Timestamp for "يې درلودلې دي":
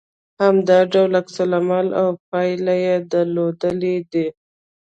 2.85-4.27